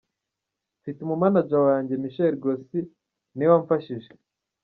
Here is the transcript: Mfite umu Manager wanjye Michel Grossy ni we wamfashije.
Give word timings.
Mfite 0.79 0.99
umu 1.01 1.15
Manager 1.23 1.61
wanjye 1.69 1.93
Michel 2.01 2.33
Grossy 2.41 2.79
ni 3.35 3.43
we 3.47 3.51
wamfashije. 3.53 4.09